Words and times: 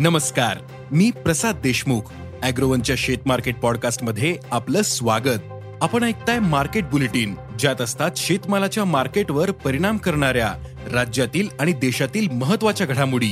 नमस्कार 0.00 0.58
मी 0.92 1.10
प्रसाद 1.10 1.56
देशमुख 1.56 2.00
अॅग्रोवनच्या 2.42 2.96
शेत 2.98 3.18
मार्केट 3.26 3.56
पॉडकास्टमध्ये 3.56 4.36
आपलं 4.50 4.82
स्वागत. 4.82 5.40
आपण 5.82 6.02
ऐकताय 6.02 6.38
मार्केट 6.38 6.84
बुलेटिन 6.84 7.34
ज्यात 7.58 7.80
असतात 7.80 8.10
शेतमालाच्या 8.16 8.84
मार्केटवर 8.84 9.50
परिणाम 9.50 9.96
करणाऱ्या 9.96 10.54
राज्यातील 10.92 11.48
आणि 11.60 11.72
देशातील 11.72 12.30
महत्त्वाच्या 12.30 12.86
घडामोडी. 12.86 13.30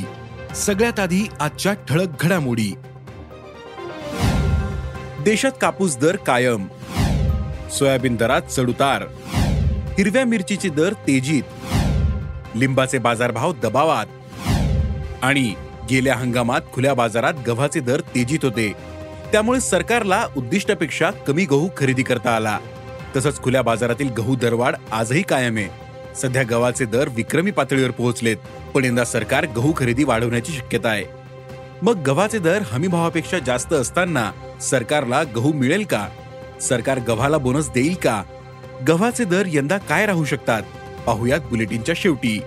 सगळ्यात 0.54 1.00
आधी 1.00 1.28
आजच्या 1.40 1.72
ठळक 1.72 2.08
घडामोडी. 2.20 2.74
देशात 5.24 5.52
कापूस 5.60 5.96
दर 5.96 6.16
कायम. 6.16 6.66
सोयाबीन 7.78 8.16
दरात 8.16 8.42
चढउतार. 8.42 9.04
हिरव्या 9.98 10.24
मिरचीचे 10.24 10.68
दर 10.68 10.92
तेजीत. 10.92 11.42
लिंबाचे 12.54 12.98
बाजारभाव 12.98 13.52
दबावात. 13.52 14.06
आणि 15.22 15.54
गेल्या 15.90 16.16
हंगामात 16.16 16.60
खुल्या 16.72 16.94
बाजारात 16.94 17.34
गव्हाचे 17.46 17.80
दर 17.80 18.00
तेजीत 18.00 18.38
होते. 18.42 18.72
त्यामुळे 19.32 19.60
सरकारला 19.60 20.26
उद्दिष्टापेक्षा 20.36 21.10
कमी 21.10 21.44
गहू 21.44 21.68
खरेदी 21.76 22.02
करता 22.02 22.36
आला. 22.36 22.58
तसंच 23.16 23.42
खुल्या 23.42 23.62
बाजारातील 23.62 24.08
गहू 24.08 24.36
दरवाढ 24.36 24.74
आजही 24.92 25.22
कायम 25.22 25.56
आहे. 25.56 25.68
सध्या 26.14 26.42
गव्हाचे 26.50 26.84
दर 26.84 27.08
विक्रमी 27.08 27.50
पातळीवर 27.50 27.90
पोहोचलेत 27.90 28.36
पण 28.74 28.84
यंदा 28.84 29.04
सरकार 29.04 29.46
गहू 29.56 29.72
खरेदी 29.76 30.04
वाढवण्याची 30.04 30.52
शक्यता 30.52 30.88
आहे. 30.88 31.04
मग 31.82 32.02
गव्हाचे 32.02 32.38
दर 32.38 32.62
हमीभावापेक्षा 32.62 33.38
जास्त 33.38 33.72
असताना 33.72 34.32
सरकारला 34.60 35.22
गहू 35.22 35.52
मिळेल 35.52 35.84
का? 35.84 36.08
सरकार 36.62 37.00
गव्हाला 37.08 37.38
बोनस 37.38 37.70
देईल 37.70 37.94
का? 37.94 38.22
गव्हाचे 38.88 39.24
दर 39.24 39.42
यंदा 39.46 39.78
काय 39.78 40.06
राहू 40.06 40.24
शकतात? 40.24 40.62
पाहुयात 41.06 41.40
बुलेटिनच्या 41.40 41.94
शेवटी. 41.98 42.40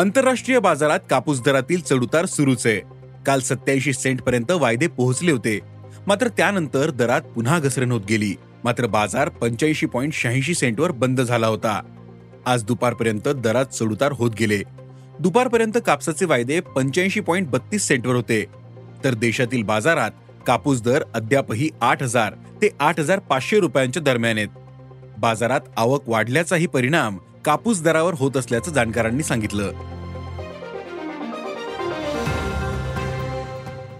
आंतरराष्ट्रीय 0.00 0.58
बाजारात 0.58 1.00
कापूस 1.10 1.42
दरातील 1.42 1.80
चढउतार 1.80 2.26
सुरूच. 2.26 2.66
आहे 2.66 2.80
काल 3.26 3.40
सत्याऐंशी 3.40 3.92
सेंट 3.92 4.22
पर्यंत 4.22 4.50
वायदे 4.50 4.86
पोहोचले 4.86 5.32
होते. 5.32 5.60
मात्र 6.06 6.28
त्यानंतर 6.28 6.90
दरात 6.90 7.20
पुन्हा 7.20 7.58
घसरण 7.58 7.92
होत 7.92 8.00
गेली. 8.08 8.34
मात्र 8.64 8.86
बाजार 8.86 9.28
पंच्याऐंशी 9.28 9.86
पॉईंट 9.86 10.12
शहाऐंशी 10.12 10.54
सेंटवर 10.54 10.90
बंद 10.90 11.20
झाला 11.20 11.46
होता. 11.46 11.80
आज 12.46 12.64
दुपारपर्यंत 12.64 13.28
दरात 13.28 13.66
चढउतार 13.66 14.12
होत 14.12 14.30
गेले. 14.40 14.62
दुपारपर्यंत 15.20 15.78
कापसाचे 15.86 16.24
वायदे 16.24 16.60
पंच्याऐंशी 16.60 17.20
पॉईंट 17.20 17.48
बत्तीस 17.48 17.88
सेंटवर 17.88 18.14
होते. 18.14 18.44
तर 19.04 19.14
देशातील 19.14 19.62
बाजारात 19.62 20.10
कापूस 20.46 20.82
दर 20.82 21.02
अद्यापही 21.14 21.70
आठ 21.80 22.02
हजार 22.02 22.34
ते 22.62 22.68
आठ 22.80 23.00
हजार 23.00 23.18
पाचशे 23.18 23.60
रुपयांच्या 23.60 24.02
दरम्यान 24.02 24.36
आहेत. 24.36 24.48
बाजारात 25.18 25.60
आवक 25.76 26.08
वाढल्याचाही 26.08 26.66
परिणाम 26.66 27.18
कापूस 27.44 27.82
दरावर 27.82 28.14
होत 28.14 28.36
असल्याचं 28.36 28.72
जाणकारांनी 28.72 29.22
सांगितलं. 29.22 29.72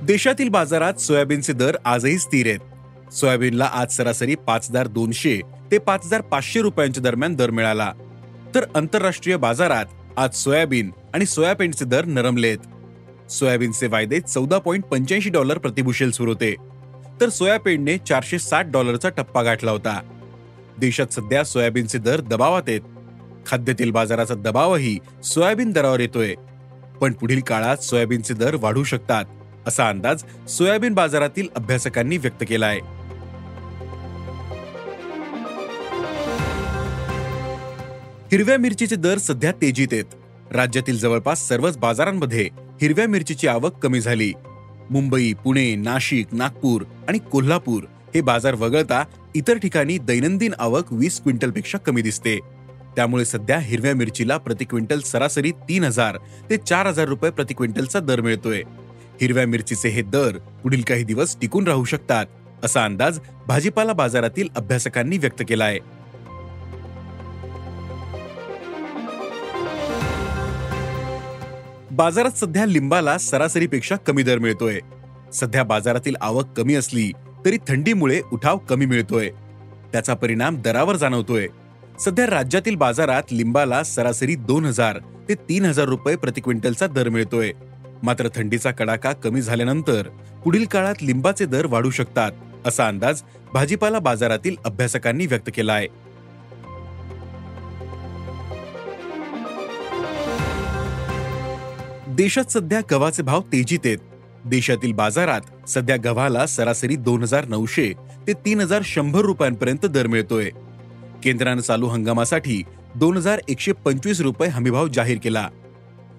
देशातील 0.03 0.49
बाजारात 0.49 0.95
सोयाबीनचे 0.95 1.53
दर 1.53 1.77
आजही 1.85 2.19
स्थिर 2.19 2.47
आहेत. 2.47 3.13
सोयाबीनला 3.13 3.71
आज 3.73 3.97
सरासरी 3.97 4.35
पाच 4.35 4.71
हजार 4.71 4.87
दोनशे 4.87 5.41
ते 5.71 5.79
पाच 5.79 6.01
हजार 6.05 6.21
पाचशे 6.21 6.61
रुपयांच्या 6.61 7.03
दरम्यान 7.03 7.35
दर 7.35 7.51
मिळाला. 7.51 7.93
तर 8.55 8.65
आंतरराष्ट्रीय 8.75 9.37
बाजारात 9.37 9.85
आज 10.17 10.35
सोयाबीन 10.35 10.91
आणि 11.15 11.27
सोयाबीनचे 11.27 11.85
दर 11.85 12.05
नरमलेत. 12.05 12.59
सोयाबीनचे 13.31 13.87
वायदे 13.87 14.21
चौदा 14.21 14.59
पॉईंट 14.59 14.85
पंच्याऐंशी 14.85 15.31
डॉलर 15.31 15.59
प्रतिबुशेल 15.59 16.11
सुरू 16.11 16.31
होते. 16.31 16.55
तर 17.21 17.29
सोयाबीनने 17.29 17.99
चारशे 17.99 18.39
साठ 18.39 18.67
डॉलरचा 18.67 19.09
टप्पा 19.09 19.43
गाठला 19.43 19.71
होता. 19.71 20.01
देशात 20.79 21.07
सध्या 21.13 21.45
सोयाबीनचे 21.45 21.99
दर 21.99 22.21
दबावात 22.21 22.63
आहेत. 22.69 22.81
खाद्यतेल 23.47 23.91
बाजाराचा 23.91 24.35
दबावही 24.35 24.99
सोयाबीन 25.25 25.73
दरावर 25.73 26.01
येतोय. 26.01 26.35
पण 27.01 27.13
पुढील 27.13 27.41
काळात 27.41 27.77
सोयाबीनचे 27.77 28.35
दर 28.35 28.57
वाढू 28.61 28.85
शकतात 28.85 29.25
असा 29.67 29.89
अंदाज 29.89 30.23
सोयाबीन 30.49 30.95
बाजारातील 30.95 31.49
अभ्यासकांनी 31.57 32.17
व्यक्त 32.17 32.45
केला 32.49 32.67
आहे 32.67 32.81
हिरव्या 38.33 38.59
मिरचीचे 38.59 38.97
दर 38.97 39.19
सध्या 39.19 39.53
तेजीत 39.53 39.89
आहेत. 39.93 40.05
राज्यातील 40.53 40.99
जवळपास 40.99 41.49
सर्वच 41.49 41.77
बाजारांमध्ये 41.79 42.49
हिरव्या 42.81 43.07
मिरचीची 43.09 43.49
आवक 43.49 43.79
कमी 43.79 44.01
झाली. 44.01 44.33
मुंबई 44.91 45.33
पुणे 45.33 45.75
नाशिक 45.75 46.27
नागपूर 46.33 46.83
आणि 47.09 47.19
कोल्हापूर 47.19 47.85
हे 48.15 48.21
बाजार 48.21 48.55
वगळता 48.55 49.05
इतर 49.35 49.59
ठिकाणी 49.59 49.99
दैनंदिन 49.99 50.55
आवक 50.59 50.93
वीस 50.93 51.21
क्विंटलपेक्षा 51.21 51.79
कमी 51.79 52.03
दिसते. 52.03 52.39
त्यामुळे 52.97 53.25
सध्या 53.25 53.59
हिरव्या 53.59 53.95
मिरचीला 53.95 54.37
प्रति 54.37 54.65
क्विंटल 54.65 55.01
सरासरी 55.01 55.51
तीन 55.69 55.85
हजार 55.85 56.17
ते 56.51 56.57
चार 56.57 56.87
हजार 56.87 57.09
रुपये 57.09 57.31
प्रति 57.31 57.55
क्विंटलचा 57.55 58.01
दर 58.01 58.21
मिळतोय. 58.21 58.63
हिरव्या 59.21 59.47
मिरचीचे 59.47 59.89
हे 59.89 60.03
दर 60.03 60.39
पुढील 60.63 60.83
काही 60.83 61.05
दिवस 61.05 61.37
टिकून 61.41 61.67
राहू 61.67 61.85
शकतात 61.85 62.27
असा 62.65 62.85
अंदाज 62.85 63.19
भाजीपाला 63.47 63.93
बाजारातील 63.93 64.49
अभ्यासकांनी 64.57 65.19
व्यक्त 65.19 65.43
केला 65.49 65.65
आहे 65.65 65.79
बाजारात 71.91 72.39
सध्या 72.39 72.67
लिंबाला 72.67 73.19
सरासरीपेक्षा 73.19 73.97
कमी 73.97 74.23
दर 74.23 74.39
मिळतोय. 74.39 74.79
सध्या 75.33 75.63
बाजारातील 75.65 76.15
आवक 76.21 76.47
कमी 76.57 76.75
असली 76.75 77.11
तरी 77.45 77.59
थंडीमुळे 77.69 78.21
उठाव 78.33 78.59
कमी 78.59 78.87
मिळतोय. 78.87 79.31
त्याचा 79.93 80.15
परिणाम 80.15 80.57
दरावर 80.57 80.97
जाणवतोय. 80.97 81.47
सध्या 82.05 82.27
राज्यातील 82.27 82.75
बाजारात 82.75 83.33
लिंबाला 83.33 83.83
सरासरी 83.85 84.35
दोन 84.35 84.65
हजार 84.65 84.99
ते 85.29 85.35
तीन 85.49 85.65
हजार 85.65 85.87
रुपये 85.87 86.17
प्रति 86.17 86.41
क्विंटलचा 86.41 86.87
दर 86.87 87.09
मिळतोय. 87.09 87.51
मात्र 88.03 88.29
थंडीचा 88.35 88.71
कडाका 88.71 89.13
कमी 89.13 89.41
झाल्यानंतर 89.43 90.09
पुढील 90.45 90.65
काळात 90.65 91.03
लिंबाचे 91.03 91.45
दर 91.47 91.67
वाढू 91.71 91.91
शकतात 91.91 92.67
असा 92.67 92.87
अंदाज 92.89 93.23
भाजीपाला 93.53 93.99
बाजारातील 93.99 94.57
अभ्यासकांनी 94.65 95.27
व्यक्त 95.27 95.51
केला 95.55 95.73
आहे 95.73 95.89
देशात 102.17 102.53
सध्या 102.53 102.81
गव्हाचे 102.91 103.23
भाव 103.23 103.41
तेजीत 103.53 103.79
आहेत. 103.85 103.99
देशातील 104.45 104.93
बाजारात 104.93 105.69
सध्या 105.69 105.97
गव्हाला 106.05 106.47
सरासरी 106.47 106.97
दोन 106.97 107.23
हजार 107.23 107.47
नऊशे 107.49 107.93
ते 108.27 108.33
तीन 108.45 108.61
हजार 108.61 108.83
शंभर 108.85 109.21
रुपयांपर्यंत 109.21 109.87
दर 109.87 110.07
मिळतोय. 110.07 110.51
केंद्रानं 111.23 111.61
चालू 111.61 111.87
हंगामासाठी 111.87 112.63
दोन 112.95 113.17
हजार 113.17 113.41
एकशे 113.49 113.73
पंचवीस 113.73 114.21
रुपये 114.21 114.49
हमीभाव 114.49 114.89
जाहीर 114.89 115.19
केला. 115.23 115.49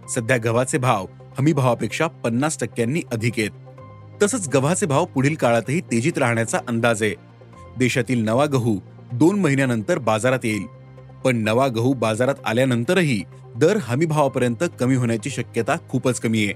सध्या 0.09 0.38
गव्हाचे 0.38 0.78
भाव 0.78 1.06
हमीभावापेक्षा 1.39 2.07
पन्नास 2.07 2.57
टक्क्यांनी 2.59 3.01
अधिक 3.13 3.34
आहेत. 3.38 3.50
तसंच 4.23 4.50
गव्हाचे 4.53 4.85
भाव 4.85 5.06
पुढील 5.06 5.35
काळातही 5.35 5.81
तेजीत 5.81 6.17
राहण्याचा 6.17 6.57
अंदाज 6.67 7.03
आहे. 7.03 7.13
देशातील 7.78 8.23
नवा 8.23 8.45
गहू 8.45 8.79
दोन 9.13 9.40
महिन्यानंतर 9.40 9.97
बाजारात 9.97 10.40
येईल. 10.44 10.66
पण 11.23 11.37
नवा 11.37 11.67
गहू 11.67 11.93
बाजारात 11.93 12.35
आल्यानंतरही 12.46 13.23
दर 13.55 13.78
हमीभावापर्यंत 13.78 14.64
कमी 14.79 14.96
होण्याची 14.96 15.29
शक्यता 15.29 15.75
खूपच 15.90 16.20
कमी 16.20 16.46
आहे. 16.46 16.53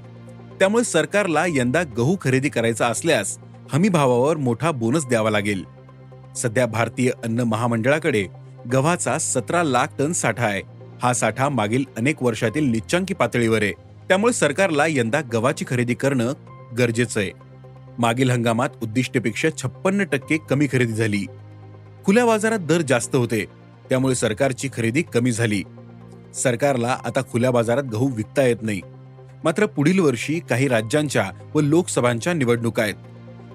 त्यामुळे 0.59 0.83
सरकारला 0.83 1.45
यंदा 1.47 1.83
गहू 1.83 2.15
खरेदी 2.21 2.49
करायचा 2.49 2.87
असल्यास 2.87 3.37
हमी 3.71 3.89
भावावर 3.89 4.37
मोठा 4.37 4.71
बोनस 4.71 5.07
द्यावा 5.07 5.29
लागेल. 5.29 5.63
सध्या 6.37 6.65
भारतीय 6.65 7.11
अन्न 7.23 7.39
महामंडळाकडे 7.39 8.27
गव्हाचा 8.73 9.17
सतरा 9.17 9.63
लाख 9.63 9.87
टन 9.99 10.11
साठा 10.11 10.45
आहे. 10.45 10.61
हा 11.03 11.13
साठा 11.13 11.49
मागील 11.49 11.83
अनेक 11.97 12.23
वर्षातील 12.23 12.63
निच्चांकी 12.63 13.13
पातळीवर 13.13 13.63
आहे. 13.63 13.71
त्यामुळे 14.07 14.33
सरकारला 14.33 14.83
यंदा 14.87 15.21
गव्हाची 15.33 15.65
खरेदी 15.67 15.93
करणं 15.93 16.33
गरजेचं 16.77 17.19
आहे. 17.19 17.31
मागील 17.99 18.31
हंगामात 18.31 18.69
उद्दिष्टेपेक्षा 18.83 19.49
छप्पन्न 19.57 20.03
टक्के 20.03 20.37
कमी 20.37 20.67
खरेदी 20.71 20.93
झाली. 20.93 21.25
खुल्या 22.05 22.25
बाजारात 22.25 22.59
दर 22.59 22.81
जास्त 22.81 23.15
होते. 23.15 23.45
त्यामुळे 23.89 24.15
सरकारची 24.15 24.69
खरेदी 24.73 25.01
कमी 25.01 25.31
झाली. 25.31 25.63
सरकारला 26.35 26.97
आता 27.05 27.21
खुल्या 27.21 27.51
बाजारात 27.51 27.83
गहू 27.83 28.07
विकता 28.07 28.43
येत 28.43 28.57
नाही. 28.61 28.81
मात्र 29.43 29.65
पुढील 29.65 29.99
वर्षी 29.99 30.39
काही 30.49 30.67
राज्यांच्या 30.67 31.31
व 31.55 31.61
लोकसभांच्या 31.61 32.33
निवडणुका 32.33 32.83
आहेत. 32.83 32.95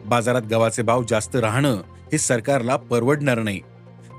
बाजारात 0.06 0.42
गव्हाचे 0.50 0.82
भाव 0.82 1.02
जास्त 1.08 1.36
राहणं 1.36 1.74
हे 2.12 2.18
सरकारला 2.18 2.76
परवडणार 2.76 3.38
नाही. 3.38 3.60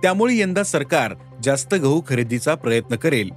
त्यामुळे 0.02 0.38
यंदा 0.38 0.64
सरकार 0.64 1.14
जास्त 1.44 1.76
गहू 1.76 2.02
खरेदीचा 2.10 2.56
प्रयत्न 2.56 2.96
करेल. 2.96 3.30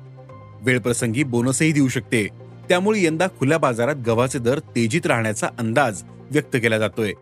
वेळप्रसंगी 0.60 1.22
बोनसही 1.22 1.72
देऊ 1.72 1.88
शकते. 1.88 2.28
त्यामुळे 2.68 3.04
यंदा 3.04 3.26
खुल्या 3.26 3.58
बाजारात 3.58 3.94
गव्हाचे 4.06 4.38
दर 4.38 4.58
तेजीत 4.58 5.06
राहण्याचा 5.06 5.46
अंदाज 5.58 6.02
व्यक्त 6.30 6.56
केला 6.56 6.78
जातोय. 6.78 7.12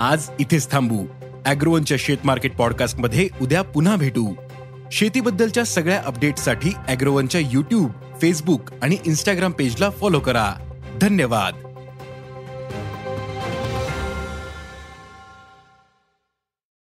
आज 0.00 0.28
इथेच 0.40 0.70
थांबू. 0.70 1.06
अॅग्रोवनच्या 1.46 1.96
शेत 2.00 2.18
मार्केट 2.24 2.56
पॉडकास्टमध्ये 2.56 3.28
उद्या 3.42 3.62
पुन्हा 3.62 3.96
भेटू. 3.96 4.34
शेतीबद्दलच्या 4.92 5.64
सगळ्या 5.64 6.02
अपडेटसाठी 6.06 6.70
अॅग्रोवनच्या 6.88 7.40
युट्यूब 7.40 7.90
फेसबुक 8.22 8.70
आणि 8.82 8.96
इन्स्टाग्राम 9.06 9.52
पेजला 9.52 9.90
फॉलो 9.90 10.20
करा. 10.20 10.54
धन्यवाद. 11.00 11.69